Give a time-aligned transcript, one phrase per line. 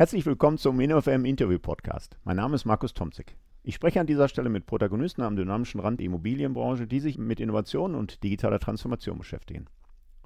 [0.00, 2.16] Herzlich willkommen zum InnoFM Interview Podcast.
[2.24, 3.36] Mein Name ist Markus Tomzig.
[3.62, 7.38] Ich spreche an dieser Stelle mit Protagonisten am dynamischen Rand der Immobilienbranche, die sich mit
[7.38, 9.66] Innovation und digitaler Transformation beschäftigen.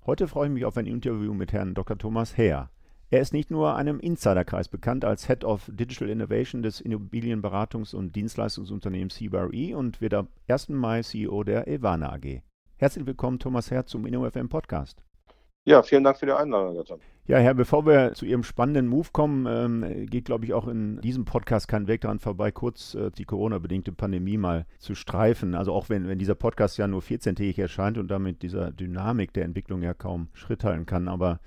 [0.07, 1.99] Heute freue ich mich auf ein Interview mit Herrn Dr.
[1.99, 2.71] Thomas Heer.
[3.11, 8.15] Er ist nicht nur einem Insiderkreis bekannt als Head of Digital Innovation des Immobilienberatungs- und
[8.15, 10.69] Dienstleistungsunternehmens CBRE und wird ab 1.
[10.69, 12.43] Mai CEO der Evana AG.
[12.77, 15.03] Herzlich willkommen, Thomas Heer, zum InnoFM Podcast.
[15.65, 16.85] Ja, vielen Dank für die Einladung, Herr
[17.27, 21.01] ja, Herr, bevor wir zu Ihrem spannenden Move kommen, ähm, geht, glaube ich, auch in
[21.01, 25.55] diesem Podcast kein Weg daran vorbei, kurz äh, die Corona-bedingte Pandemie mal zu streifen.
[25.55, 29.47] Also auch wenn, wenn dieser Podcast ja nur 14-tägig erscheint und damit dieser Dynamik der
[29.47, 31.09] Entwicklung ja kaum Schritt halten kann.
[31.09, 31.41] Aber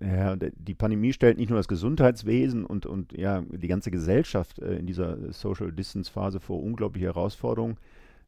[0.00, 4.60] äh, ja, die Pandemie stellt nicht nur das Gesundheitswesen und, und ja, die ganze Gesellschaft
[4.60, 7.78] äh, in dieser Social Distance-Phase vor unglaubliche Herausforderungen.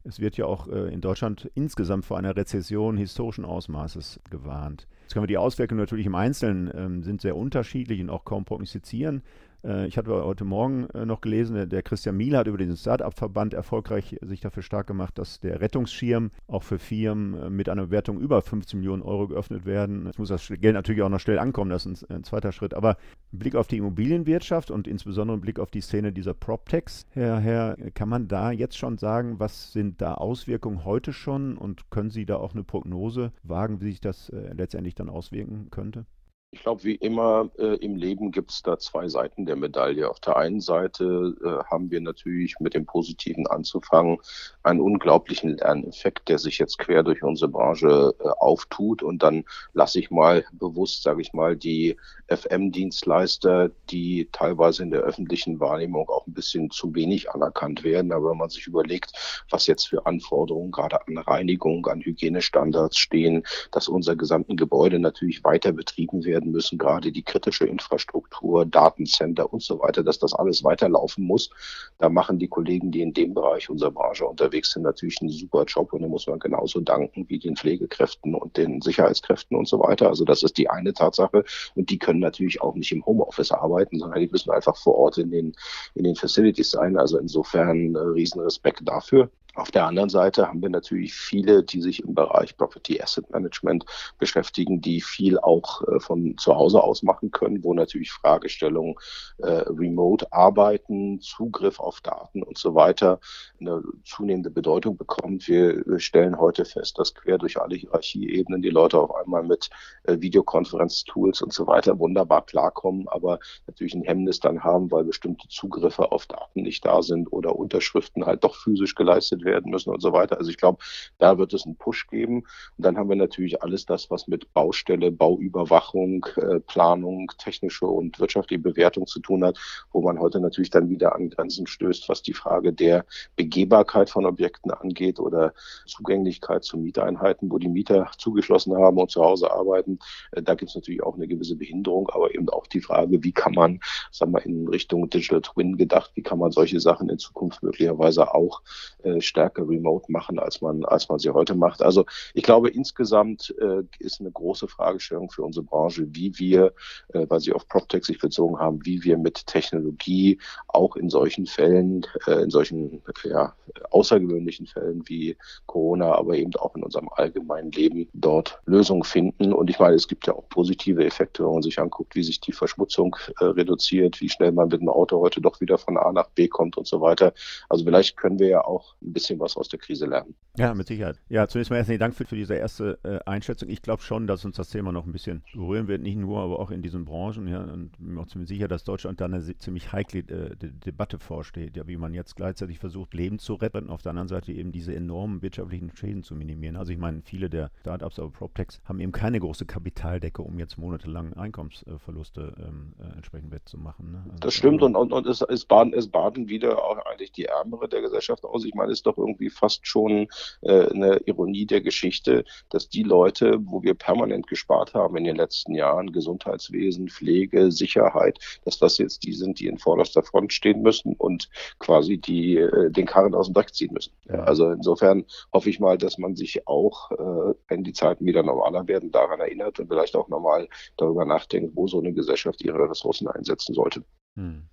[0.03, 4.87] Es wird ja auch äh, in Deutschland insgesamt vor einer Rezession historischen Ausmaßes gewarnt.
[5.03, 8.45] Jetzt können wir die Auswirkungen natürlich im Einzelnen ähm, sind sehr unterschiedlich und auch kaum
[8.45, 9.23] prognostizieren.
[9.63, 13.53] Äh, ich hatte heute Morgen äh, noch gelesen, der Christian Miele hat über den Start-up-Verband
[13.53, 18.19] erfolgreich sich dafür stark gemacht, dass der Rettungsschirm auch für Firmen äh, mit einer Bewertung
[18.19, 20.05] über 15 Millionen Euro geöffnet werden.
[20.05, 22.73] Jetzt muss das Geld natürlich auch noch schnell ankommen, das ist ein, zweiter Schritt.
[22.73, 22.97] Aber
[23.31, 28.09] Blick auf die Immobilienwirtschaft und insbesondere Blick auf die Szene dieser PropTechs, Herr, Herr, kann
[28.09, 32.37] man da jetzt schon sagen, was sind da Auswirkungen heute schon und können Sie da
[32.37, 36.05] auch eine Prognose wagen, wie sich das letztendlich dann auswirken könnte?
[36.51, 40.09] Ich glaube, wie immer äh, im Leben gibt es da zwei Seiten der Medaille.
[40.09, 44.17] Auf der einen Seite äh, haben wir natürlich mit dem Positiven anzufangen
[44.63, 49.03] einen unglaublichen Lerneffekt, der sich jetzt quer durch unsere Branche äh, auftut.
[49.03, 51.97] Und dann lasse ich mal bewusst, sage ich mal, die
[52.29, 58.11] FM-Dienstleister, die teilweise in der öffentlichen Wahrnehmung auch ein bisschen zu wenig anerkannt werden.
[58.11, 59.13] Aber wenn man sich überlegt,
[59.51, 65.43] was jetzt für Anforderungen gerade an Reinigung, an Hygienestandards stehen, dass unser gesamten Gebäude natürlich
[65.43, 70.33] weiter betrieben werden werden müssen, gerade die kritische Infrastruktur, Datencenter und so weiter, dass das
[70.33, 71.49] alles weiterlaufen muss.
[71.97, 75.65] Da machen die Kollegen, die in dem Bereich unserer Branche unterwegs sind, natürlich einen super
[75.65, 79.79] Job und den muss man genauso danken wie den Pflegekräften und den Sicherheitskräften und so
[79.79, 80.07] weiter.
[80.07, 81.43] Also das ist die eine Tatsache
[81.75, 85.17] und die können natürlich auch nicht im Homeoffice arbeiten, sondern die müssen einfach vor Ort
[85.17, 85.53] in den,
[85.95, 86.97] in den Facilities sein.
[86.97, 88.41] Also insofern äh, riesen
[88.83, 89.29] dafür.
[89.59, 93.85] Auf der anderen Seite haben wir natürlich viele, die sich im Bereich Property Asset Management
[94.17, 98.95] beschäftigen, die viel auch äh, von zu Hause aus machen können, wo natürlich Fragestellungen
[99.39, 103.19] äh, remote arbeiten, Zugriff auf Daten und so weiter
[103.59, 105.47] eine zunehmende Bedeutung bekommt.
[105.47, 109.69] Wir stellen heute fest, dass quer durch alle Hierarchieebenen die Leute auf einmal mit
[110.03, 115.49] äh, Videokonferenztools und so weiter wunderbar klarkommen, aber natürlich ein Hemmnis dann haben, weil bestimmte
[115.49, 119.89] Zugriffe auf Daten nicht da sind oder Unterschriften halt doch physisch geleistet werden werden müssen
[119.89, 120.37] und so weiter.
[120.37, 120.79] Also ich glaube,
[121.17, 122.43] da wird es einen Push geben.
[122.77, 128.19] Und dann haben wir natürlich alles das, was mit Baustelle, Bauüberwachung, äh, Planung, technische und
[128.19, 129.57] wirtschaftliche Bewertung zu tun hat,
[129.91, 133.05] wo man heute natürlich dann wieder an Grenzen stößt, was die Frage der
[133.35, 135.53] Begehbarkeit von Objekten angeht oder
[135.85, 139.99] Zugänglichkeit zu Mieteinheiten, wo die Mieter zugeschlossen haben und zu Hause arbeiten.
[140.31, 143.31] Äh, da gibt es natürlich auch eine gewisse Behinderung, aber eben auch die Frage, wie
[143.31, 143.79] kann man,
[144.11, 148.33] sagen wir, in Richtung Digital Twin gedacht, wie kann man solche Sachen in Zukunft möglicherweise
[148.33, 148.61] auch
[149.03, 151.81] äh, stärker remote machen, als man, als man sie heute macht.
[151.81, 156.73] Also ich glaube, insgesamt äh, ist eine große Fragestellung für unsere Branche, wie wir,
[157.13, 161.45] äh, weil Sie auf PropTech sich bezogen haben, wie wir mit Technologie auch in solchen
[161.45, 163.53] Fällen, äh, in solchen ja,
[163.91, 169.53] außergewöhnlichen Fällen wie Corona, aber eben auch in unserem allgemeinen Leben dort Lösungen finden.
[169.53, 172.39] Und ich meine, es gibt ja auch positive Effekte, wenn man sich anguckt, wie sich
[172.41, 176.11] die Verschmutzung äh, reduziert, wie schnell man mit dem Auto heute doch wieder von A
[176.11, 177.33] nach B kommt und so weiter.
[177.69, 180.35] Also vielleicht können wir ja auch ein bisschen was aus der Krise lernen.
[180.57, 181.19] Ja, mit Sicherheit.
[181.29, 183.69] Ja, zunächst mal herzlichen Dank für, für diese erste äh, Einschätzung.
[183.69, 186.59] Ich glaube schon, dass uns das Thema noch ein bisschen berühren wird, nicht nur, aber
[186.59, 187.47] auch in diesen Branchen.
[187.47, 190.71] Ja, und bin mir auch ziemlich sicher, dass Deutschland da eine ziemlich heikle äh, De
[190.71, 194.27] Debatte vorsteht, ja, wie man jetzt gleichzeitig versucht, Leben zu retten und auf der anderen
[194.27, 196.75] Seite eben diese enormen wirtschaftlichen Schäden zu minimieren.
[196.75, 200.77] Also ich meine, viele der Startups, aber PropTechs haben eben keine große Kapitaldecke, um jetzt
[200.77, 204.11] monatelang Einkommensverluste ähm, äh, entsprechend wettzumachen.
[204.11, 204.21] Ne?
[204.25, 207.45] Also, das stimmt und, und, und es, es, baden, es baden wieder auch eigentlich die
[207.45, 208.65] Ärmere der Gesellschaft aus.
[208.65, 210.27] Ich meine, es doch irgendwie fast schon
[210.61, 215.35] äh, eine Ironie der Geschichte, dass die Leute, wo wir permanent gespart haben in den
[215.35, 220.81] letzten Jahren, Gesundheitswesen, Pflege, Sicherheit, dass das jetzt die sind, die in vorderster Front stehen
[220.81, 224.13] müssen und quasi die äh, den Karren aus dem Dreck ziehen müssen.
[224.27, 228.43] Ja, also insofern hoffe ich mal, dass man sich auch, äh, wenn die Zeiten wieder
[228.43, 230.67] normaler werden, daran erinnert und vielleicht auch nochmal
[230.97, 234.03] darüber nachdenkt, wo so eine Gesellschaft ihre Ressourcen einsetzen sollte.
[234.35, 234.69] Hm.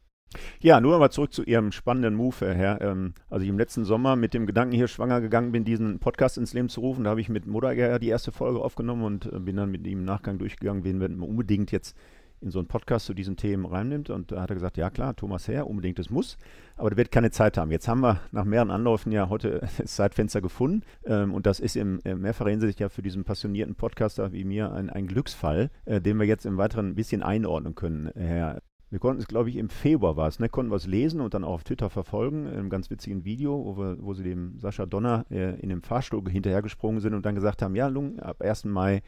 [0.60, 2.80] Ja, nur mal zurück zu Ihrem spannenden Move, Herr.
[2.80, 6.38] Ähm, als ich im letzten Sommer mit dem Gedanken hier schwanger gegangen bin, diesen Podcast
[6.38, 9.38] ins Leben zu rufen, da habe ich mit Modager die erste Folge aufgenommen und äh,
[9.38, 11.96] bin dann mit ihm im Nachgang durchgegangen, wen wir unbedingt jetzt
[12.40, 14.10] in so einen Podcast zu diesen Themen reinnimmt.
[14.10, 16.36] Und da hat er gesagt, ja klar, Thomas Herr, unbedingt, es muss,
[16.76, 17.70] aber der wird keine Zeit haben.
[17.70, 21.76] Jetzt haben wir nach mehreren Anläufen ja heute das Zeitfenster gefunden ähm, und das ist
[21.76, 26.00] im äh, mehrfacher Hinsicht ja für diesen passionierten Podcaster wie mir ein, ein Glücksfall, äh,
[26.00, 29.56] den wir jetzt im Weiteren ein bisschen einordnen können, Herr wir konnten es, glaube ich,
[29.56, 30.48] im Februar war es, ne?
[30.48, 33.64] konnten wir es lesen und dann auch auf Twitter verfolgen, in einem ganz witzigen Video,
[33.64, 37.34] wo, wir, wo sie dem Sascha Donner äh, in dem Fahrstuhl hinterhergesprungen sind und dann
[37.34, 38.64] gesagt haben, ja, Lung, ab 1.
[38.66, 39.02] Mai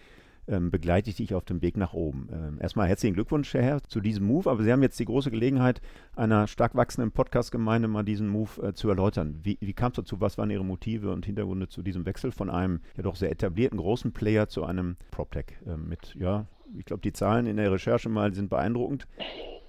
[0.49, 2.29] ähm, begleite ich dich auf dem Weg nach oben.
[2.33, 5.31] Ähm, erstmal herzlichen Glückwunsch, Herr Herr, zu diesem Move, aber Sie haben jetzt die große
[5.31, 5.81] Gelegenheit,
[6.17, 9.39] einer stark wachsenden Podcast-Gemeinde mal diesen Move äh, zu erläutern.
[9.43, 10.21] Wie, wie kam es dazu?
[10.21, 13.79] Was waren Ihre Motive und Hintergründe zu diesem Wechsel von einem ja doch sehr etablierten
[13.79, 16.47] großen Player zu einem PropTech äh, mit, ja,
[16.77, 19.07] ich glaube, die Zahlen in der Recherche mal sind beeindruckend.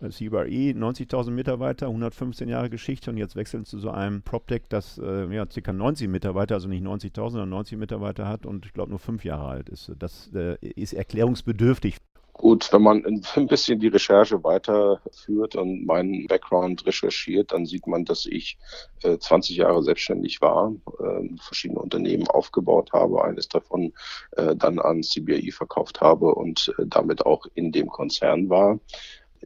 [0.08, 5.34] CBRE, 90.000 Mitarbeiter, 115 Jahre Geschichte und jetzt wechseln zu so einem PropTech, das äh,
[5.34, 5.74] ja, ca.
[5.74, 9.48] 90 Mitarbeiter, also nicht 90.000, sondern 90 Mitarbeiter hat und ich glaube nur fünf Jahre
[9.48, 9.92] alt ist.
[10.00, 11.98] Das äh, ist erklärungsbedürftig.
[12.40, 18.06] Gut, wenn man ein bisschen die Recherche weiterführt und meinen Background recherchiert, dann sieht man,
[18.06, 18.58] dass ich
[19.04, 23.92] äh, 20 Jahre selbstständig war, äh, verschiedene Unternehmen aufgebaut habe, eines davon
[24.38, 28.80] äh, dann an CBI verkauft habe und äh, damit auch in dem Konzern war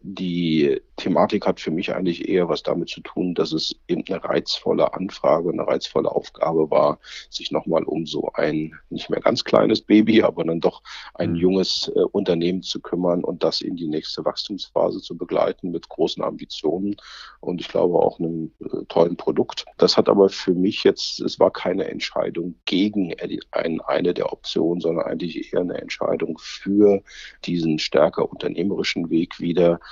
[0.06, 4.24] die Thematik hat für mich eigentlich eher was damit zu tun, dass es eben eine
[4.24, 9.82] reizvolle Anfrage, eine reizvolle Aufgabe war, sich nochmal um so ein nicht mehr ganz kleines
[9.82, 10.84] Baby, aber dann doch
[11.14, 11.38] ein mhm.
[11.38, 16.22] junges äh, Unternehmen zu kümmern und das in die nächste Wachstumsphase zu begleiten mit großen
[16.22, 16.98] Ambitionen
[17.40, 19.66] und ich glaube auch einem äh, tollen Produkt.
[19.78, 23.16] Das hat aber für mich jetzt, es war keine Entscheidung gegen
[23.52, 27.02] ein, eine der Optionen, sondern eigentlich eher eine Entscheidung für
[27.46, 29.80] diesen stärker unternehmerischen Weg wieder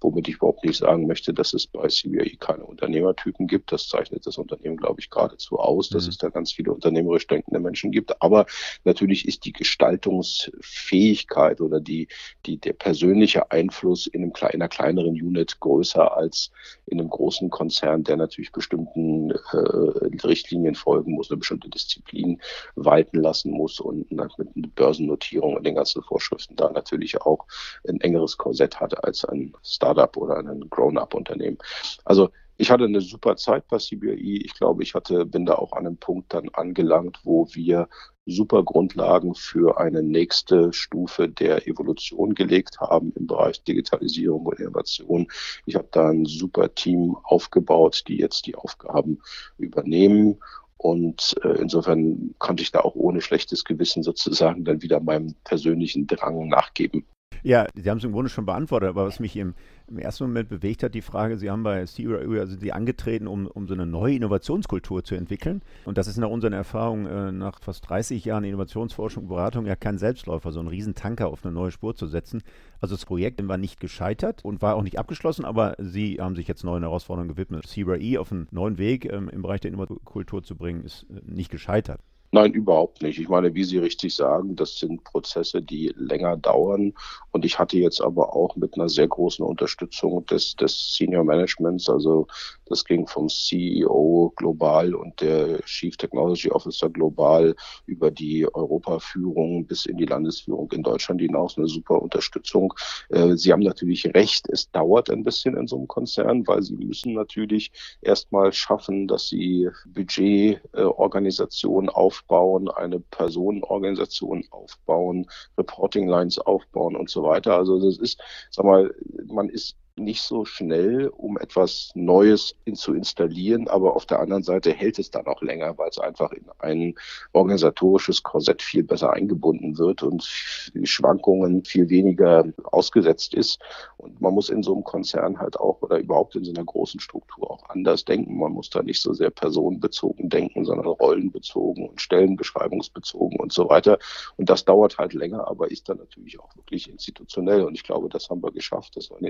[0.00, 3.72] womit ich überhaupt nicht sagen möchte, dass es bei CBI keine Unternehmertypen gibt.
[3.72, 6.10] Das zeichnet das Unternehmen, glaube ich, geradezu aus, dass mhm.
[6.10, 8.22] es da ganz viele unternehmerisch denkende Menschen gibt.
[8.22, 8.46] Aber
[8.84, 12.08] natürlich ist die Gestaltungsfähigkeit oder die,
[12.46, 16.50] die, der persönliche Einfluss in, einem, in einer kleineren Unit größer als
[16.86, 22.40] in einem großen Konzern, der natürlich bestimmten äh, Richtlinien folgen muss, eine bestimmte Disziplin
[22.74, 24.30] walten lassen muss und mit einer
[24.74, 27.46] Börsennotierung und den ganzen Vorschriften da natürlich auch
[27.88, 29.52] ein engeres Korsett hat als ein
[29.90, 31.58] Startup oder ein Grown-up-Unternehmen.
[32.04, 34.42] Also ich hatte eine super Zeit bei CBI.
[34.44, 37.88] Ich glaube, ich hatte, bin da auch an einem Punkt dann angelangt, wo wir
[38.26, 45.26] super Grundlagen für eine nächste Stufe der Evolution gelegt haben im Bereich Digitalisierung und Innovation.
[45.64, 49.20] Ich habe da ein super Team aufgebaut, die jetzt die Aufgaben
[49.56, 50.38] übernehmen.
[50.76, 56.06] Und äh, insofern konnte ich da auch ohne schlechtes Gewissen sozusagen dann wieder meinem persönlichen
[56.06, 57.06] Drang nachgeben.
[57.42, 59.54] Ja, Sie haben es im Grunde schon beantwortet, aber was mich im,
[59.88, 63.46] im ersten Moment bewegt hat, die Frage, Sie haben bei CRU, also Sie angetreten, um,
[63.46, 65.62] um so eine neue Innovationskultur zu entwickeln.
[65.84, 69.76] Und das ist nach unseren Erfahrungen äh, nach fast 30 Jahren Innovationsforschung und Beratung ja
[69.76, 72.42] kein Selbstläufer, so einen Riesentanker auf eine neue Spur zu setzen.
[72.80, 76.48] Also das Projekt war nicht gescheitert und war auch nicht abgeschlossen, aber Sie haben sich
[76.48, 77.66] jetzt neuen Herausforderungen gewidmet.
[77.66, 81.50] CRE auf einen neuen Weg ähm, im Bereich der Innovationskultur zu bringen, ist äh, nicht
[81.50, 82.00] gescheitert.
[82.32, 83.18] Nein, überhaupt nicht.
[83.18, 86.94] Ich meine, wie Sie richtig sagen, das sind Prozesse, die länger dauern.
[87.32, 91.88] Und ich hatte jetzt aber auch mit einer sehr großen Unterstützung des, des Senior Managements,
[91.88, 92.28] also
[92.70, 97.56] das ging vom CEO global und der Chief Technology Officer global
[97.86, 102.72] über die Europaführung bis in die Landesführung in Deutschland hinaus eine super Unterstützung.
[103.08, 106.76] Äh, Sie haben natürlich recht, es dauert ein bisschen in so einem Konzern, weil Sie
[106.76, 107.72] müssen natürlich
[108.02, 115.26] erstmal schaffen, dass Sie Budgetorganisationen aufbauen, eine Personenorganisation aufbauen,
[115.58, 117.56] Reporting Lines aufbauen und so weiter.
[117.56, 118.94] Also das ist, sag mal,
[119.26, 124.72] man ist nicht so schnell, um etwas Neues zu installieren, aber auf der anderen Seite
[124.72, 126.94] hält es dann auch länger, weil es einfach in ein
[127.32, 133.60] organisatorisches Korsett viel besser eingebunden wird und Schwankungen viel weniger ausgesetzt ist.
[133.96, 137.00] Und man muss in so einem Konzern halt auch oder überhaupt in so einer großen
[137.00, 138.38] Struktur auch anders denken.
[138.38, 143.98] Man muss da nicht so sehr personenbezogen denken, sondern rollenbezogen und stellenbeschreibungsbezogen und so weiter.
[144.36, 147.62] Und das dauert halt länger, aber ist dann natürlich auch wirklich institutionell.
[147.62, 148.96] Und ich glaube, das haben wir geschafft.
[148.96, 149.24] Das war ein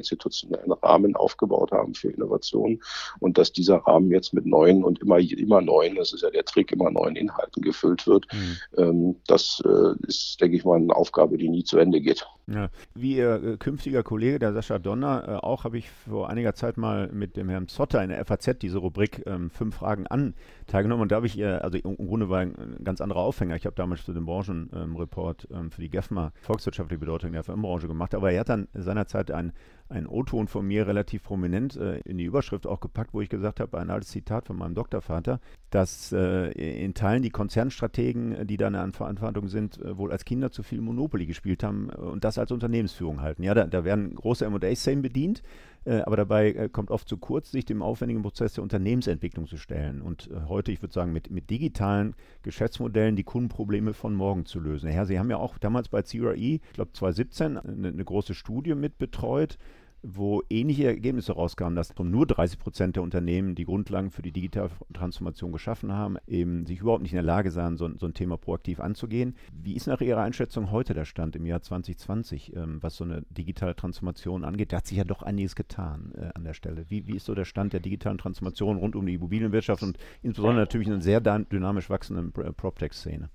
[0.51, 2.81] institutionell einen Rahmen aufgebaut haben für Innovation
[3.21, 6.45] und dass dieser Rahmen jetzt mit neuen und immer, immer neuen, das ist ja der
[6.45, 8.27] Trick, immer neuen Inhalten gefüllt wird.
[8.33, 8.57] Mhm.
[8.77, 12.27] Ähm, das äh, ist, denke ich mal, eine Aufgabe, die nie zu Ende geht.
[12.47, 12.69] Ja.
[12.95, 16.77] Wie Ihr äh, künftiger Kollege, der Sascha Donner, äh, auch habe ich vor einiger Zeit
[16.77, 20.35] mal mit dem Herrn Zotter in der FAZ diese Rubrik ähm, Fünf Fragen an
[20.67, 23.57] teilgenommen und da habe ich, äh, also im Grunde war ein, ganz anderer Aufhänger.
[23.57, 28.15] Ich habe damals für den Branchenreport ähm, für die GEFMA volkswirtschaftliche Bedeutung der FM-Branche gemacht,
[28.15, 29.53] aber er hat dann seinerzeit ein
[29.91, 33.61] ein O-Ton von mir relativ prominent äh, in die Überschrift auch gepackt, wo ich gesagt
[33.61, 38.69] habe, ein altes Zitat von meinem Doktorvater, dass äh, in Teilen die Konzernstrategen, die da
[38.69, 42.53] eine Verantwortung sind, äh, wohl als Kinder zu viel Monopoly gespielt haben und das als
[42.53, 43.43] Unternehmensführung halten.
[43.43, 45.43] Ja, da, da werden große M&A-Szenen bedient,
[45.85, 49.57] äh, aber dabei äh, kommt oft zu kurz, sich dem aufwendigen Prozess der Unternehmensentwicklung zu
[49.57, 54.45] stellen und äh, heute, ich würde sagen, mit, mit digitalen Geschäftsmodellen die Kundenprobleme von morgen
[54.45, 54.93] zu lösen.
[54.93, 58.75] Ja, Sie haben ja auch damals bei CRE, ich glaube 2017, eine, eine große Studie
[58.75, 59.57] mit betreut,
[60.03, 64.71] wo ähnliche Ergebnisse rauskamen, dass nur 30 Prozent der Unternehmen, die Grundlagen für die digitale
[64.93, 68.37] Transformation geschaffen haben, eben sich überhaupt nicht in der Lage sahen, so, so ein Thema
[68.37, 69.35] proaktiv anzugehen.
[69.53, 73.23] Wie ist nach Ihrer Einschätzung heute der Stand im Jahr 2020, ähm, was so eine
[73.31, 74.73] digitale Transformation angeht?
[74.73, 76.87] Da hat sich ja doch einiges getan äh, an der Stelle.
[76.89, 80.63] Wie, wie ist so der Stand der digitalen Transformation rund um die Immobilienwirtschaft und insbesondere
[80.63, 83.29] natürlich in einer sehr dynamisch wachsenden PropTech-Szene?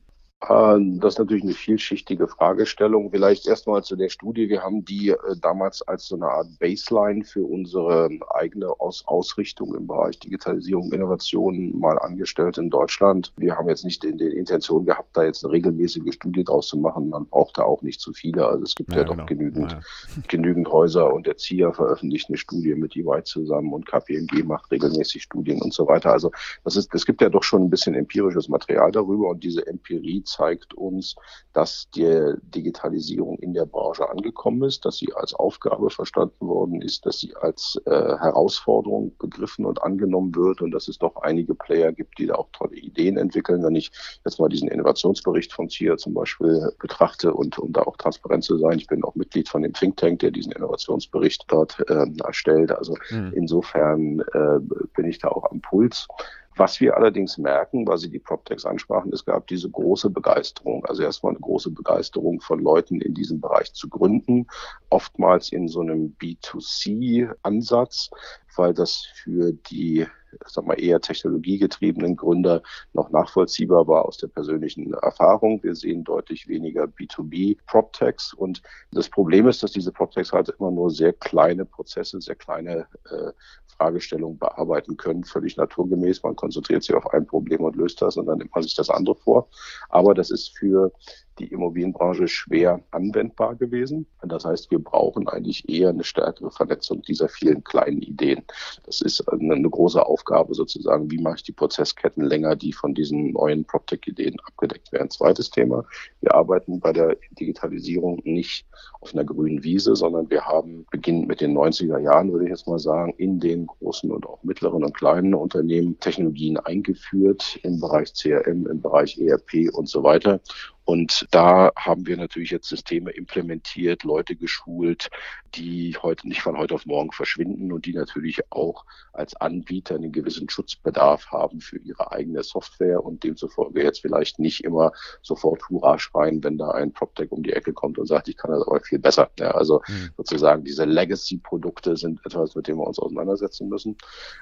[0.50, 3.12] Äh, das ist natürlich eine vielschichtige Fragestellung.
[3.12, 4.50] Vielleicht erstmal zu der Studie.
[4.50, 9.76] Wir haben die äh, damals als so eine Art Baseline für unsere eigene Aus Ausrichtung
[9.76, 13.34] im Bereich Digitalisierung, Innovation mal angestellt in Deutschland.
[13.38, 16.78] Wir haben jetzt nicht in der Intention gehabt, da jetzt eine regelmäßige Studie draus zu
[16.78, 17.10] machen.
[17.10, 18.48] Man braucht da auch nicht zu viele.
[18.48, 19.26] Also es gibt ja, ja doch genau.
[19.26, 19.80] genügend, ja.
[20.28, 25.24] genügend Häuser und der ZIA veröffentlicht eine Studie mit EY zusammen und KPMG macht regelmäßig
[25.24, 26.12] Studien und so weiter.
[26.12, 26.32] Also
[26.64, 30.24] das ist, es gibt ja doch schon ein bisschen empirisches Material darüber und diese Empirie
[30.36, 31.16] zeigt uns,
[31.54, 37.06] dass die Digitalisierung in der Branche angekommen ist, dass sie als Aufgabe verstanden worden ist,
[37.06, 41.92] dass sie als äh, Herausforderung begriffen und angenommen wird und dass es doch einige Player
[41.94, 43.64] gibt, die da auch tolle Ideen entwickeln.
[43.64, 43.92] Wenn ich
[44.26, 48.58] jetzt mal diesen Innovationsbericht von CIA zum Beispiel betrachte und um da auch transparent zu
[48.58, 52.72] sein, ich bin auch Mitglied von dem Think Tank, der diesen Innovationsbericht dort äh, erstellt.
[52.72, 53.32] Also mhm.
[53.36, 54.60] insofern äh,
[54.96, 56.08] bin ich da auch am Puls.
[56.58, 61.04] Was wir allerdings merken, weil Sie die PropTechs ansprachen, es gab diese große Begeisterung, also
[61.04, 64.48] erstmal eine große Begeisterung von Leuten in diesem Bereich zu gründen,
[64.90, 68.10] oftmals in so einem B2C-Ansatz,
[68.56, 70.06] weil das für die
[70.46, 72.62] sag mal, eher technologiegetriebenen Gründer
[72.94, 75.62] noch nachvollziehbar war aus der persönlichen Erfahrung.
[75.64, 80.72] Wir sehen deutlich weniger B2B PropTechs und das Problem ist, dass diese PropTechs halt immer
[80.72, 83.32] nur sehr kleine Prozesse, sehr kleine äh,
[83.78, 86.24] Fragestellungen bearbeiten können, völlig naturgemäß.
[86.24, 88.90] Man konzentriert sich auf ein Problem und löst das und dann nimmt man sich das
[88.90, 89.50] andere vor.
[89.90, 90.92] Aber das ist für
[91.40, 94.08] die Immobilienbranche schwer anwendbar gewesen.
[94.24, 98.44] Das heißt, wir brauchen eigentlich eher eine stärkere Vernetzung dieser vielen kleinen Ideen.
[98.86, 101.12] Das ist eine, große Aufgabe sozusagen.
[101.12, 105.10] Wie mache ich die Prozessketten länger, die von diesen neuen PropTech-Ideen abgedeckt werden?
[105.10, 105.86] Zweites Thema.
[106.22, 108.66] Wir arbeiten bei der Digitalisierung nicht
[109.02, 112.68] auf einer grünen Wiese, sondern wir haben beginnend mit den 90er Jahren, würde ich jetzt
[112.68, 118.14] mal sagen, in den großen und auch mittleren und kleinen Unternehmen Technologien eingeführt im Bereich
[118.14, 120.40] CRM, im Bereich ERP und so weiter.
[120.86, 125.10] Und da haben wir natürlich jetzt Systeme implementiert, Leute geschult,
[125.56, 130.12] die heute nicht von heute auf morgen verschwinden und die natürlich auch als Anbieter einen
[130.12, 135.98] gewissen Schutzbedarf haben für ihre eigene Software und demzufolge jetzt vielleicht nicht immer sofort Hurra
[135.98, 138.80] schreien, wenn da ein PropTech um die Ecke kommt und sagt, ich kann das aber
[138.82, 139.32] viel besser.
[139.40, 140.12] Ja, also mhm.
[140.18, 143.98] sozusagen diese Legacy-Produkte sind etwas, mit dem wir uns auseinandersetzen müssen.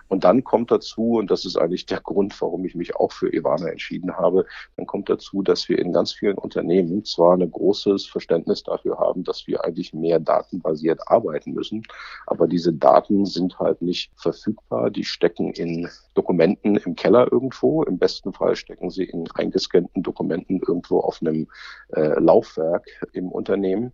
[0.07, 3.33] Und dann kommt dazu, und das ist eigentlich der Grund, warum ich mich auch für
[3.33, 4.45] Ivana entschieden habe,
[4.75, 8.97] dann kommt dazu, dass wir in ganz vielen vielen Unternehmen zwar ein großes Verständnis dafür
[8.97, 11.83] haben, dass wir eigentlich mehr datenbasiert arbeiten müssen,
[12.27, 14.89] aber diese Daten sind halt nicht verfügbar.
[14.89, 17.83] Die stecken in Dokumenten im Keller irgendwo.
[17.83, 21.47] Im besten Fall stecken sie in eingescannten Dokumenten irgendwo auf einem
[21.93, 23.93] äh, Laufwerk im Unternehmen.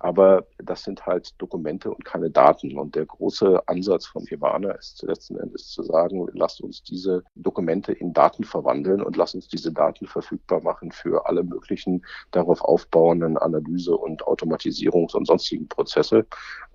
[0.00, 2.78] Aber das sind halt Dokumente und keine Daten.
[2.78, 7.92] Und der große Ansatz von Ivana ist letzten Endes zu sagen, lasst uns diese Dokumente
[7.92, 13.36] in Daten verwandeln und lasst uns diese Daten verfügbar machen für alle möglichen darauf aufbauenden
[13.36, 16.26] Analyse- und Automatisierungs- und sonstigen Prozesse.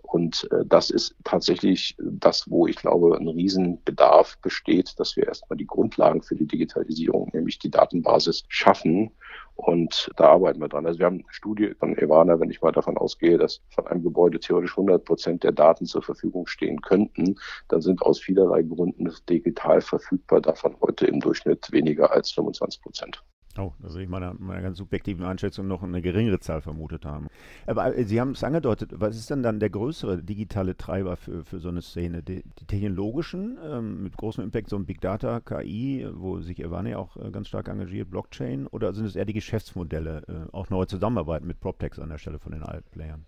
[0.04, 5.58] Und äh, das ist tatsächlich das, wo ich glaube, ein Riesenbedarf besteht, dass wir erstmal
[5.58, 9.12] die Grundlagen für die Digitalisierung, nämlich die Datenbasis, schaffen.
[9.56, 10.86] Und da arbeiten wir dran.
[10.86, 14.04] Also wir haben eine Studie von Evana, wenn ich mal davon ausgehe, dass von einem
[14.04, 17.36] Gebäude theoretisch 100 Prozent der Daten zur Verfügung stehen könnten,
[17.70, 23.24] dann sind aus vielerlei Gründen digital verfügbar davon heute im Durchschnitt weniger als 25 Prozent.
[23.58, 27.28] Oh, also ich meiner, meiner ganz subjektiven Einschätzung noch eine geringere Zahl vermutet haben.
[27.66, 31.46] Aber äh, Sie haben es angedeutet, was ist denn dann der größere digitale Treiber für,
[31.46, 32.22] für so eine Szene?
[32.22, 36.98] Die, die technologischen, ähm, mit großem Impact, so ein Big Data, KI, wo sich Ivane
[36.98, 40.88] auch äh, ganz stark engagiert, Blockchain, oder sind es eher die Geschäftsmodelle, äh, auch neue
[40.88, 43.26] Zusammenarbeiten mit PropTechs an der Stelle von den Altplayern?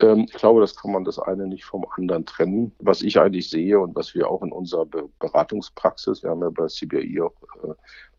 [0.00, 2.72] Ähm, ich glaube, das kann man das eine nicht vom anderen trennen.
[2.78, 4.86] Was ich eigentlich sehe und was wir auch in unserer
[5.18, 7.74] Beratungspraxis, wir haben ja bei CBI auch äh,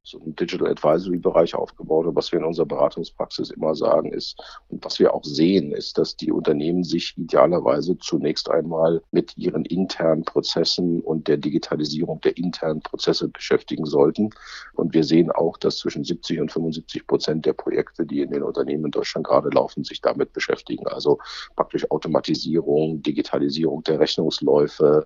[0.10, 2.08] so einen Digital Advisory Bereich aufgebaut.
[2.08, 4.40] Und was wir in unserer Beratungspraxis immer sagen ist,
[4.70, 9.66] und was wir auch sehen, ist, dass die Unternehmen sich idealerweise zunächst einmal mit ihren
[9.66, 14.32] internen Prozessen und der Digitalisierung der internen Prozesse beschäftigen sollten.
[14.74, 18.44] Und wir sehen auch, dass zwischen 70 und 75 Prozent der Projekte, die in den
[18.44, 20.88] Unternehmen in Deutschland gerade laufen, sich damit beschäftigen.
[20.88, 21.20] Also
[21.56, 25.06] praktisch Automatisierung, Digitalisierung der Rechnungsläufe,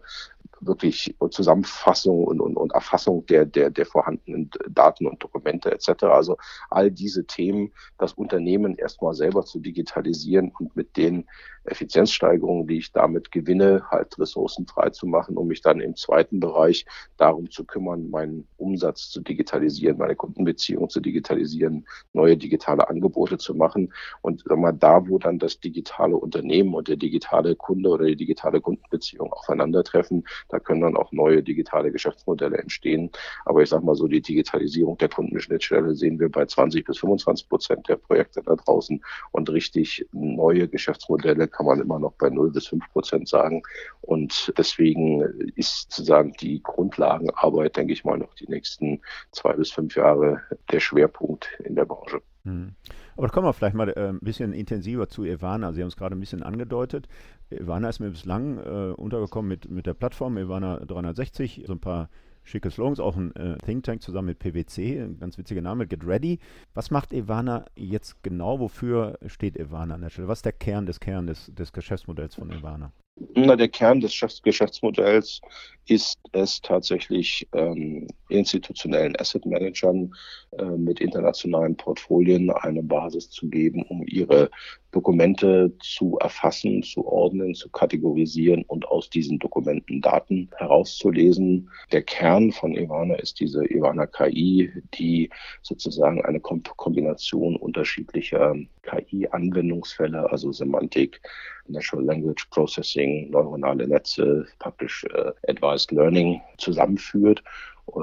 [0.65, 6.03] wirklich Zusammenfassung und, und, und Erfassung der, der, der vorhandenen Daten und Dokumente etc.
[6.03, 6.37] Also
[6.69, 11.27] all diese Themen, das Unternehmen erstmal selber zu digitalisieren und mit den
[11.65, 16.39] Effizienzsteigerungen, die ich damit gewinne, halt Ressourcen frei zu machen, um mich dann im zweiten
[16.39, 16.85] Bereich
[17.17, 23.55] darum zu kümmern, meinen Umsatz zu digitalisieren, meine Kundenbeziehung zu digitalisieren, neue digitale Angebote zu
[23.55, 23.93] machen.
[24.21, 28.15] Und sag mal, da, wo dann das digitale Unternehmen und der digitale Kunde oder die
[28.15, 33.11] digitale Kundenbeziehung aufeinandertreffen, da können dann auch neue digitale Geschäftsmodelle entstehen.
[33.45, 37.49] Aber ich sage mal so, die Digitalisierung der Kundenschnittstelle sehen wir bei 20 bis 25
[37.49, 42.51] Prozent der Projekte da draußen und richtig neue Geschäftsmodelle kann man immer noch bei 0
[42.51, 43.63] bis 5 Prozent sagen.
[44.01, 45.21] Und deswegen
[45.55, 50.41] ist sozusagen die Grundlagenarbeit, denke ich mal, noch die nächsten zwei bis fünf Jahre
[50.71, 52.21] der Schwerpunkt in der Branche.
[52.43, 52.73] Hm.
[53.15, 55.71] Aber kommen wir vielleicht mal äh, ein bisschen intensiver zu Ivana.
[55.71, 57.07] Sie haben es gerade ein bisschen angedeutet.
[57.49, 62.09] Ivana ist mir bislang äh, untergekommen mit, mit der Plattform Ivana 360, so ein paar
[62.43, 66.05] schicke Slogans, auch ein äh, Think Tank zusammen mit PwC, ein ganz witziger Name, Get
[66.05, 66.39] Ready.
[66.73, 68.59] Was macht Ivana jetzt genau?
[68.59, 70.27] Wofür steht Ivana an der Stelle?
[70.27, 72.91] Was ist der Kern des Kern des, des Geschäftsmodells von Ivana?
[73.35, 75.39] Na, der Kern des Geschäftsmodells
[75.85, 80.13] ist es tatsächlich ähm, institutionellen Asset Managern
[80.57, 84.49] äh, mit internationalen Portfolien eine Basis zu geben, um ihre
[84.93, 91.69] Dokumente zu erfassen, zu ordnen, zu kategorisieren und aus diesen Dokumenten Daten herauszulesen.
[91.91, 95.31] Der Kern von Ivana ist diese Ivana KI, die
[95.63, 101.19] sozusagen eine Kombination unterschiedlicher KI-Anwendungsfälle, also Semantik,
[101.67, 107.43] Natural Language Processing, neuronale Netze, praktisch äh, Advanced Learning zusammenführt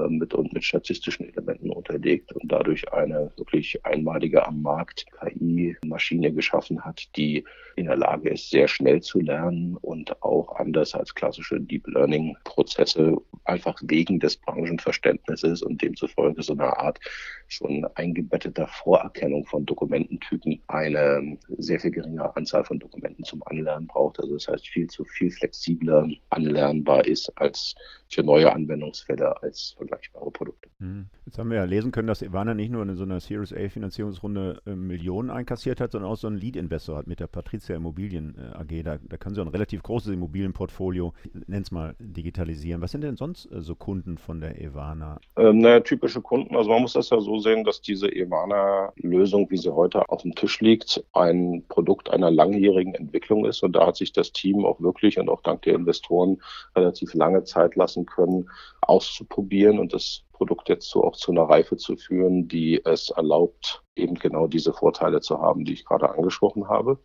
[0.09, 6.83] mit und mit statistischen Elementen unterlegt und dadurch eine wirklich einmalige am Markt KI-Maschine geschaffen
[6.83, 7.43] hat, die
[7.75, 13.17] in der Lage ist, sehr schnell zu lernen und auch anders als klassische Deep Learning-Prozesse
[13.45, 16.99] einfach wegen des Branchenverständnisses und demzufolge so eine Art
[17.47, 24.19] schon eingebetteter Vorerkennung von Dokumententypen eine sehr viel geringere Anzahl von Dokumenten zum Anlernen braucht.
[24.19, 27.75] Also das heißt viel zu viel flexibler anlernbar ist als
[28.09, 30.69] für neue Anwendungsfälle als vergleichbare Produkte.
[30.79, 31.07] Hm.
[31.25, 33.69] Jetzt haben wir ja lesen können, dass Ivana nicht nur in so einer Series A
[33.69, 38.35] Finanzierungsrunde äh, Millionen einkassiert hat, sondern auch so einen Lead-Investor hat mit der Patricia Immobilien
[38.37, 38.83] äh, AG.
[38.83, 41.13] Da, da können sie auch ein relativ großes Immobilienportfolio,
[41.47, 42.81] nenn es mal, digitalisieren.
[42.81, 45.19] Was sind denn sonst äh, so Kunden von der Ivana?
[45.37, 46.55] Ähm, naja, typische Kunden.
[46.55, 50.35] Also man muss das ja so sehen, dass diese Ivana-Lösung, wie sie heute auf dem
[50.35, 53.63] Tisch liegt, ein Produkt einer langjährigen Entwicklung ist.
[53.63, 56.41] Und da hat sich das Team auch wirklich und auch dank der Investoren
[56.75, 58.49] relativ lange Zeit lassen können,
[58.81, 63.83] auszuprobieren und das Produkt jetzt so auch zu einer Reife zu führen, die es erlaubt,
[63.95, 66.99] eben genau diese Vorteile zu haben, die ich gerade angesprochen habe.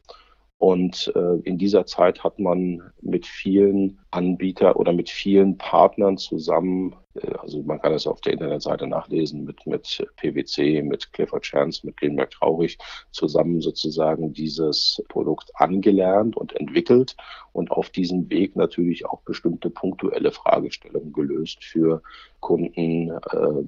[0.58, 6.96] Und äh, in dieser Zeit hat man mit vielen Anbietern oder mit vielen Partnern zusammen
[7.38, 11.96] also man kann es auf der Internetseite nachlesen, mit, mit PwC, mit Clifford Chance, mit
[11.96, 12.79] Greenberg Traurig
[13.11, 17.16] zusammen sozusagen dieses Produkt angelernt und entwickelt
[17.52, 22.02] und auf diesem Weg natürlich auch bestimmte punktuelle Fragestellungen gelöst für
[22.40, 23.64] Kunden äh,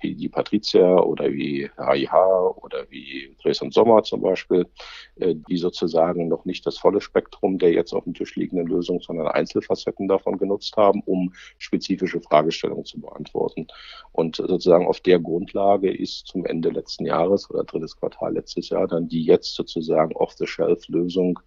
[0.00, 2.12] wie die Patricia oder wie HIH
[2.56, 4.66] oder wie Dresden Sommer zum Beispiel,
[5.16, 9.00] äh, die sozusagen noch nicht das volle Spektrum der jetzt auf dem Tisch liegenden Lösung,
[9.00, 13.68] sondern Einzelfacetten davon genutzt haben, um spezifische Fragestellungen zu beantworten.
[14.12, 18.88] Und sozusagen auf der Grundlage ist zum Ende letzten Jahres oder drittes Quartal letztes Jahr
[18.88, 21.38] dann die jetzt sozusagen Off-the-Shelf-Lösung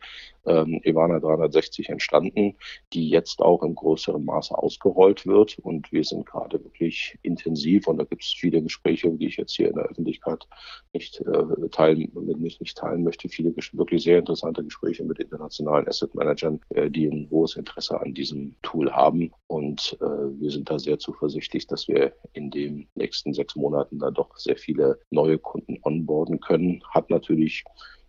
[0.45, 2.57] ähm, Ivana 360 entstanden,
[2.93, 5.59] die jetzt auch im größeren Maße ausgerollt wird.
[5.59, 9.55] Und wir sind gerade wirklich intensiv und da gibt es viele Gespräche, die ich jetzt
[9.55, 10.47] hier in der Öffentlichkeit
[10.93, 13.29] nicht äh, teilen, nicht, nicht teilen möchte.
[13.29, 18.13] Viele wirklich sehr interessante Gespräche mit internationalen Asset Managern, äh, die ein hohes Interesse an
[18.13, 19.31] diesem Tool haben.
[19.47, 24.11] Und äh, wir sind da sehr zuversichtlich, dass wir in den nächsten sechs Monaten da
[24.11, 26.83] doch sehr viele neue Kunden onboarden können.
[26.89, 27.63] Hat natürlich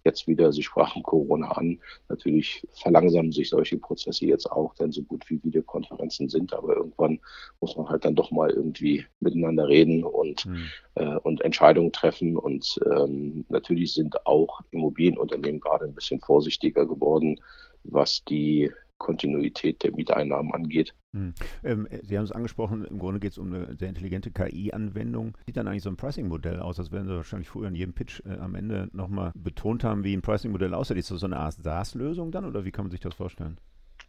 [0.05, 5.03] jetzt wieder, Sie sprachen Corona an, natürlich verlangsamen sich solche Prozesse jetzt auch, denn so
[5.03, 7.21] gut wie Videokonferenzen sind, aber irgendwann
[7.61, 10.67] muss man halt dann doch mal irgendwie miteinander reden und, mhm.
[10.95, 12.37] äh, und Entscheidungen treffen.
[12.37, 17.41] Und ähm, natürlich sind auch Immobilienunternehmen gerade ein bisschen vorsichtiger geworden,
[17.85, 18.71] was die
[19.03, 20.95] Kontinuität der Mieteinnahmen angeht.
[21.13, 21.35] Hm.
[21.63, 25.37] Ähm, Sie haben es angesprochen, im Grunde geht es um eine sehr intelligente KI-Anwendung.
[25.45, 26.77] Sieht dann eigentlich so ein Pricing-Modell aus?
[26.77, 30.17] Das werden Sie wahrscheinlich früher in jedem Pitch äh, am Ende nochmal betont haben, wie
[30.17, 30.97] ein Pricing-Modell aussieht.
[30.97, 33.59] Ist das so eine Art SaaS-Lösung dann oder wie kann man sich das vorstellen?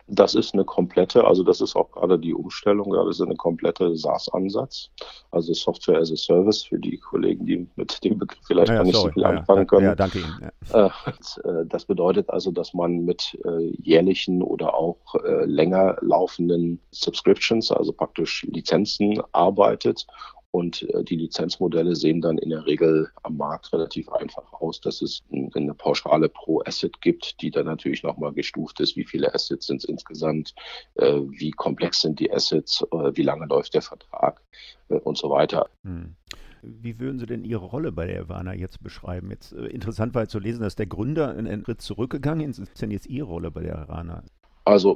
[0.07, 3.95] Das ist eine komplette, also das ist auch gerade die Umstellung, das ist eine komplette
[3.95, 4.89] SaaS-Ansatz,
[5.31, 8.95] also Software as a Service für die Kollegen, die mit dem Begriff vielleicht ja, nicht
[8.95, 9.09] sorry.
[9.09, 9.85] so viel anfangen können.
[9.85, 10.51] Ja, danke Ihnen.
[10.71, 10.87] Ja.
[10.87, 14.97] Äh, äh, das bedeutet also, dass man mit äh, jährlichen oder auch
[15.45, 20.05] länger laufenden Subscriptions, also praktisch Lizenzen arbeitet
[20.53, 25.01] und äh, die Lizenzmodelle sehen dann in der Regel am Markt relativ einfach aus, dass
[25.01, 29.65] es eine Pauschale pro Asset gibt, die dann natürlich nochmal gestuft ist, wie viele Assets
[29.65, 30.53] sind es insgesamt,
[30.93, 34.41] äh, wie komplex sind die Assets, äh, wie lange läuft der Vertrag
[34.89, 35.69] und so weiter.
[35.85, 36.15] Hm.
[36.61, 39.31] Wie würden Sie denn Ihre Rolle bei der Ivana jetzt beschreiben?
[39.31, 42.61] Jetzt interessant war zu lesen, dass der Gründer einen Schritt zurückgegangen ist.
[42.61, 44.23] Was ist denn jetzt Ihre Rolle bei der Ivana?
[44.65, 44.95] Also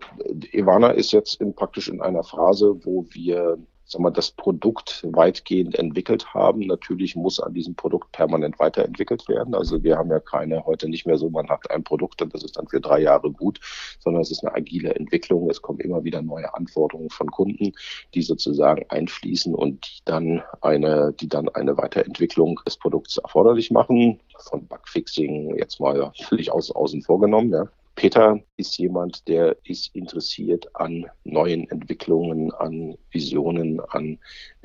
[0.52, 5.76] Ivana ist jetzt in, praktisch in einer Phase, wo wir sagen wir, das Produkt weitgehend
[5.76, 6.68] entwickelt haben.
[6.68, 9.56] Natürlich muss an diesem Produkt permanent weiterentwickelt werden.
[9.56, 12.44] Also wir haben ja keine, heute nicht mehr so, man hat ein Produkt und das
[12.44, 13.60] ist dann für drei Jahre gut,
[14.00, 15.50] sondern es ist eine agile Entwicklung.
[15.50, 17.72] Es kommen immer wieder neue Anforderungen von Kunden,
[18.14, 24.20] die sozusagen einfließen und die dann eine, die dann eine Weiterentwicklung des Produkts erforderlich machen.
[24.50, 27.68] Von Bugfixing jetzt mal völlig aus, außen vorgenommen, ja.
[27.98, 34.20] Peter ist jemand, der ist interessiert an neuen Entwicklungen, an Visionen, an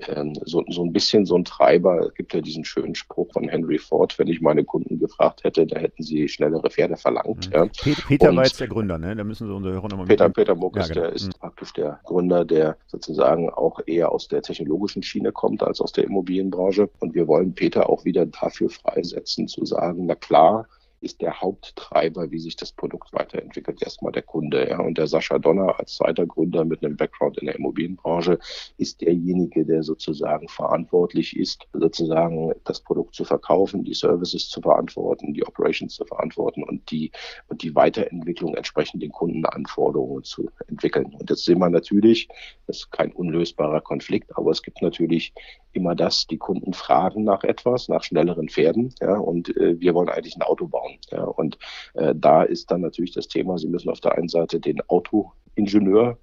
[0.06, 2.08] ähm, so, so ein bisschen so ein Treiber.
[2.08, 5.66] Es gibt ja diesen schönen Spruch von Henry Ford, wenn ich meine Kunden gefragt hätte,
[5.66, 7.48] da hätten sie schnellere Pferde verlangt.
[7.48, 7.54] Mhm.
[7.54, 7.66] Ja.
[8.06, 9.16] Peter Und war jetzt der Gründer, ne?
[9.16, 11.06] Da müssen Sie unsere Hörer nochmal Peter, Peter Muckes, ja, genau.
[11.06, 11.40] der ist mhm.
[11.40, 16.04] praktisch der Gründer, der sozusagen auch eher aus der technologischen Schiene kommt als aus der
[16.04, 16.90] Immobilienbranche.
[17.00, 20.66] Und wir wollen Peter auch wieder dafür freisetzen, zu sagen, na klar,
[21.02, 24.68] ist der Haupttreiber, wie sich das Produkt weiterentwickelt, erstmal der Kunde.
[24.68, 24.80] Ja.
[24.80, 28.38] Und der Sascha Donner als zweiter Gründer mit einem Background in der Immobilienbranche
[28.76, 35.34] ist derjenige, der sozusagen verantwortlich ist, sozusagen das Produkt zu verkaufen, die Services zu verantworten,
[35.34, 37.10] die Operations zu verantworten und die,
[37.48, 41.14] und die Weiterentwicklung entsprechend den Kundenanforderungen zu entwickeln.
[41.18, 42.28] Und jetzt sehen wir natürlich,
[42.66, 45.34] das ist kein unlösbarer Konflikt, aber es gibt natürlich
[45.72, 50.08] immer das, die Kunden fragen nach etwas, nach schnelleren Pferden, ja, und äh, wir wollen
[50.08, 50.98] eigentlich ein Auto bauen.
[51.10, 51.58] Ja, und
[51.94, 56.18] äh, da ist dann natürlich das Thema, Sie müssen auf der einen Seite den Autoingenieur,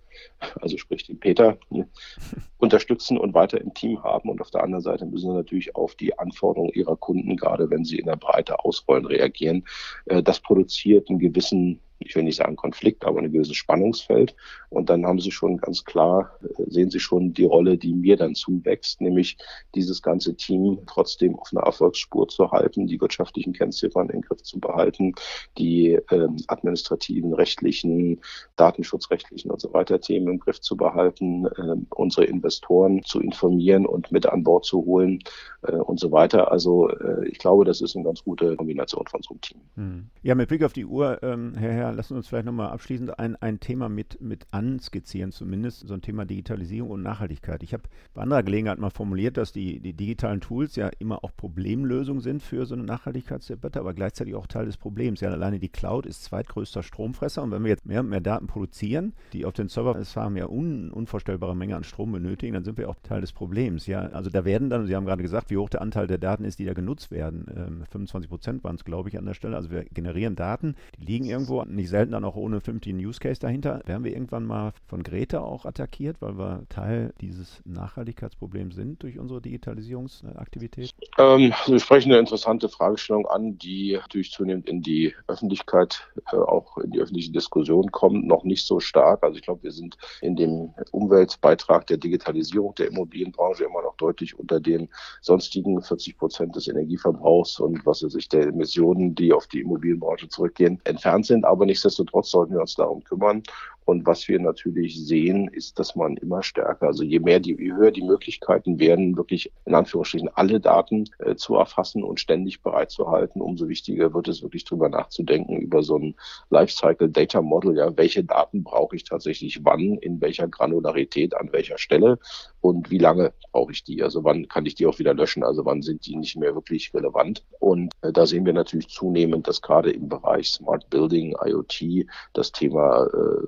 [0.61, 1.87] also sprich den Peter, ne,
[2.57, 4.29] unterstützen und weiter im Team haben.
[4.29, 7.85] Und auf der anderen Seite müssen Sie natürlich auf die Anforderungen Ihrer Kunden, gerade wenn
[7.85, 9.65] sie in der Breite ausrollen, reagieren.
[10.05, 14.35] Äh, das produziert einen gewissen ich will nicht sagen Konflikt, aber ein gewisses Spannungsfeld.
[14.69, 18.15] Und dann haben sie schon ganz klar, äh, sehen sie schon die Rolle, die mir
[18.15, 19.37] dann zuwächst, nämlich
[19.75, 24.59] dieses ganze Team trotzdem auf einer Erfolgsspur zu halten, die wirtschaftlichen Kennziffern in Griff zu
[24.59, 25.13] behalten,
[25.57, 28.21] die äh, administrativen, rechtlichen,
[28.55, 34.11] datenschutzrechtlichen und so weiter Themen im Griff zu behalten, äh, unsere Investoren zu informieren und
[34.11, 35.19] mit an Bord zu holen
[35.63, 36.51] äh, und so weiter.
[36.51, 39.61] Also äh, ich glaube, das ist eine ganz gute Kombination von so einem Team.
[39.75, 40.09] Hm.
[40.23, 43.35] Ja, mit Blick auf die Uhr, ähm, Herr Herr lassen uns vielleicht nochmal abschließend ein,
[43.37, 47.63] ein Thema mit, mit anskizzieren, zumindest so ein Thema Digitalisierung und Nachhaltigkeit.
[47.63, 51.31] Ich habe bei anderer Gelegenheit mal formuliert, dass die, die digitalen Tools ja immer auch
[51.35, 55.21] Problemlösung sind für so eine Nachhaltigkeitsdebatte, aber gleichzeitig auch Teil des Problems.
[55.21, 58.47] Ja, alleine die Cloud ist zweitgrößter Stromfresser und wenn wir jetzt mehr und mehr Daten
[58.47, 62.77] produzieren, die auf den Server haben ja un, unvorstellbare Menge an Strom benötigen, dann sind
[62.77, 63.87] wir auch Teil des Problems.
[63.87, 66.43] Ja, also da werden dann, Sie haben gerade gesagt, wie hoch der Anteil der Daten
[66.43, 67.45] ist, die da genutzt werden.
[67.55, 69.55] Ähm, 25 Prozent waren es, glaube ich, an der Stelle.
[69.55, 73.39] Also wir generieren Daten, die liegen irgendwo nicht selten dann auch ohne 50 Use Case
[73.39, 73.81] dahinter.
[73.85, 79.17] Werden wir irgendwann mal von Greta auch attackiert, weil wir Teil dieses Nachhaltigkeitsproblems sind durch
[79.17, 80.91] unsere Digitalisierungsaktivität?
[81.17, 86.35] Ähm, also wir sprechen eine interessante Fragestellung an, die natürlich zunehmend in die Öffentlichkeit, äh,
[86.35, 89.23] auch in die öffentliche Diskussion kommt, noch nicht so stark.
[89.23, 94.37] Also ich glaube, wir sind in dem Umweltbeitrag der Digitalisierung der Immobilienbranche immer noch deutlich
[94.37, 94.89] unter den
[95.21, 100.27] sonstigen 40 Prozent des Energieverbrauchs und was weiß ich, der Emissionen, die auf die Immobilienbranche
[100.27, 101.45] zurückgehen, entfernt sind.
[101.45, 103.43] Aber nichtsdestotrotz sollten wir uns darum kümmern.
[103.89, 107.73] Und was wir natürlich sehen, ist, dass man immer stärker, also je mehr, die, je
[107.73, 113.41] höher die Möglichkeiten werden, wirklich in Anführungsstrichen alle Daten äh, zu erfassen und ständig bereitzuhalten,
[113.41, 116.13] umso wichtiger wird es wirklich drüber nachzudenken über so ein
[116.51, 117.77] Lifecycle Data Model.
[117.77, 122.19] Ja, welche Daten brauche ich tatsächlich wann, in welcher Granularität, an welcher Stelle
[122.61, 124.03] und wie lange brauche ich die?
[124.03, 125.43] Also wann kann ich die auch wieder löschen?
[125.43, 127.43] Also wann sind die nicht mehr wirklich relevant?
[127.59, 132.51] Und äh, da sehen wir natürlich zunehmend, dass gerade im Bereich Smart Building, IoT, das
[132.51, 133.07] Thema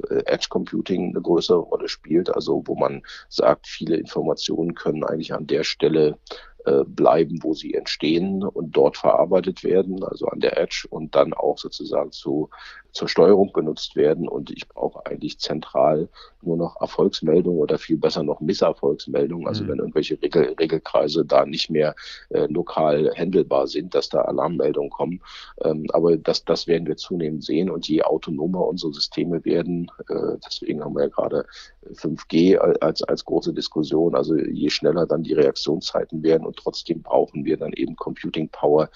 [0.10, 5.34] äh, Edge Computing eine größere Rolle spielt, also wo man sagt, viele Informationen können eigentlich
[5.34, 6.18] an der Stelle
[6.66, 11.34] äh, bleiben, wo sie entstehen und dort verarbeitet werden, also an der Edge und dann
[11.34, 12.50] auch sozusagen zu,
[12.92, 14.28] zur Steuerung genutzt werden.
[14.28, 16.08] Und ich brauche eigentlich zentral
[16.44, 19.48] nur noch Erfolgsmeldungen oder viel besser noch Misserfolgsmeldungen.
[19.48, 19.70] Also mhm.
[19.70, 21.96] wenn irgendwelche Regel, Regelkreise da nicht mehr
[22.30, 25.22] äh, lokal handelbar sind, dass da Alarmmeldungen kommen.
[25.64, 27.70] Ähm, aber das, das werden wir zunehmend sehen.
[27.70, 31.46] Und je autonomer unsere Systeme werden, äh, deswegen haben wir ja gerade
[31.94, 37.46] 5G als, als große Diskussion, also je schneller dann die Reaktionszeiten werden und trotzdem brauchen
[37.46, 38.90] wir dann eben Computing Power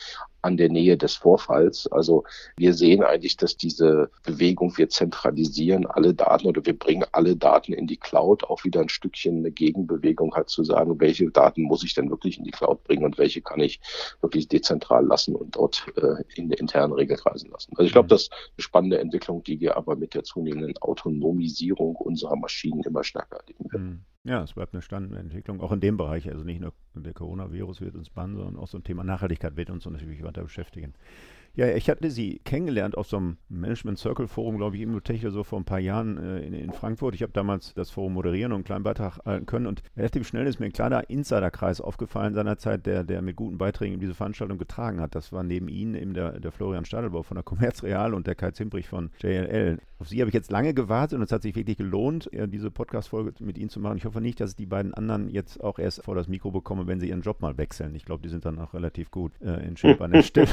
[0.46, 1.88] an der Nähe des Vorfalls.
[1.88, 2.24] Also
[2.56, 7.74] wir sehen eigentlich, dass diese Bewegung, wir zentralisieren alle Daten oder wir bringen alle Daten
[7.74, 11.84] in die Cloud, auch wieder ein Stückchen eine Gegenbewegung hat zu sagen, welche Daten muss
[11.84, 13.80] ich denn wirklich in die Cloud bringen und welche kann ich
[14.22, 17.72] wirklich dezentral lassen und dort äh, in der internen Regelkreisen lassen.
[17.76, 21.96] Also ich glaube, das ist eine spannende Entwicklung, die wir aber mit der zunehmenden Autonomisierung
[21.96, 23.88] unserer Maschinen immer stärker erleben werden.
[23.88, 24.15] Mhm.
[24.26, 26.28] Ja, es bleibt eine spannende Entwicklung, auch in dem Bereich.
[26.28, 29.70] Also nicht nur der Coronavirus wird uns bannen, sondern auch so ein Thema Nachhaltigkeit wird
[29.70, 30.96] uns natürlich weiter beschäftigen.
[31.56, 35.32] Ja, ich hatte sie kennengelernt auf so einem Management Circle Forum, glaube ich, im Techniker
[35.32, 37.16] so vor ein paar Jahren äh, in, in, Frankfurt.
[37.16, 40.48] Ich habe damals das Forum moderieren und einen kleinen Beitrag halten können und relativ schnell
[40.48, 45.00] ist mir ein kleiner Insiderkreis aufgefallen seinerzeit, der, der mit guten Beiträgen diese Veranstaltung getragen
[45.00, 45.16] hat.
[45.16, 48.36] Das war neben Ihnen eben der, der Florian Stadelbau von der Commerz Real und der
[48.36, 49.80] Kai Zimbrich von JLL.
[49.98, 53.32] Auf Sie habe ich jetzt lange gewartet und es hat sich wirklich gelohnt, diese Podcast-Folge
[53.40, 53.98] mit Ihnen zu machen.
[53.98, 56.86] Ich hoffe nicht, dass ich die beiden anderen jetzt auch erst vor das Mikro bekomme,
[56.88, 57.96] wenn sie ihren Job mal wechseln.
[57.96, 60.50] Ich glaube, die sind dann auch relativ gut äh, in Shape an der Stelle.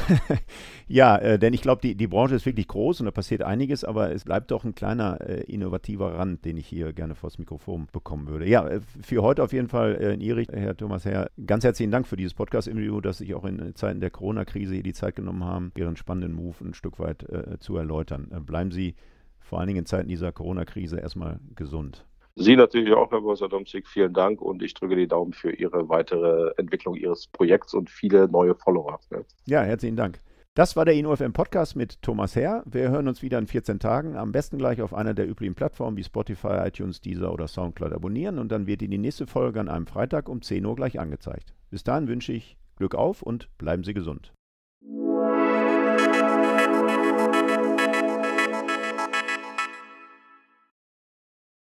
[0.93, 3.83] Ja, äh, denn ich glaube, die, die Branche ist wirklich groß und da passiert einiges,
[3.83, 7.87] aber es bleibt doch ein kleiner äh, innovativer Rand, den ich hier gerne vors Mikrofon
[7.91, 8.47] bekommen würde.
[8.47, 11.89] Ja, äh, für heute auf jeden Fall äh, in Ihre, Herr Thomas Herr, ganz herzlichen
[11.89, 15.15] Dank für dieses Podcast-Interview, dass Sie sich auch in Zeiten der Corona-Krise hier die Zeit
[15.15, 18.29] genommen haben, Ihren spannenden Move ein Stück weit äh, zu erläutern.
[18.31, 18.93] Äh, bleiben Sie
[19.39, 22.05] vor allen Dingen in Zeiten dieser Corona-Krise erstmal gesund.
[22.35, 26.51] Sie natürlich auch, Herr Bosadomsik, vielen Dank und ich drücke die Daumen für Ihre weitere
[26.57, 28.99] Entwicklung Ihres Projekts und viele neue Follower.
[29.47, 30.19] Ja, herzlichen Dank.
[30.55, 32.61] Das war der InnoFM Podcast mit Thomas Herr.
[32.67, 34.15] Wir hören uns wieder in 14 Tagen.
[34.15, 38.37] Am besten gleich auf einer der üblichen Plattformen wie Spotify, iTunes, Deezer oder Soundcloud abonnieren
[38.37, 41.55] und dann wird Ihnen die nächste Folge an einem Freitag um 10 Uhr gleich angezeigt.
[41.71, 44.31] Bis dahin wünsche ich Glück auf und bleiben Sie gesund.